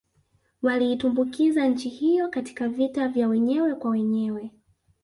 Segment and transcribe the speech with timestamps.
[0.61, 4.51] Waliitumbukiza nchi hiyo katika vita vya wenyewe kwa wenyewe